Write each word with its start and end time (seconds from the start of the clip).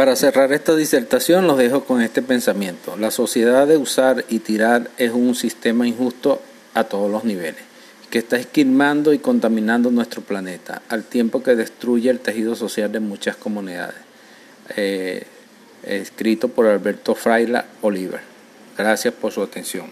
Para 0.00 0.16
cerrar 0.16 0.50
esta 0.54 0.74
disertación 0.74 1.46
los 1.46 1.58
dejo 1.58 1.84
con 1.84 2.00
este 2.00 2.22
pensamiento. 2.22 2.96
La 2.96 3.10
sociedad 3.10 3.66
de 3.66 3.76
usar 3.76 4.24
y 4.30 4.38
tirar 4.38 4.90
es 4.96 5.12
un 5.12 5.34
sistema 5.34 5.86
injusto 5.86 6.40
a 6.72 6.84
todos 6.84 7.10
los 7.10 7.24
niveles, 7.24 7.60
que 8.08 8.20
está 8.20 8.38
esquilmando 8.38 9.12
y 9.12 9.18
contaminando 9.18 9.90
nuestro 9.90 10.22
planeta, 10.22 10.80
al 10.88 11.04
tiempo 11.04 11.42
que 11.42 11.54
destruye 11.54 12.08
el 12.08 12.20
tejido 12.20 12.54
social 12.54 12.90
de 12.90 13.00
muchas 13.00 13.36
comunidades. 13.36 13.96
Eh, 14.74 15.26
escrito 15.82 16.48
por 16.48 16.66
Alberto 16.66 17.14
Fraila 17.14 17.66
Oliver. 17.82 18.20
Gracias 18.78 19.12
por 19.12 19.32
su 19.32 19.42
atención. 19.42 19.88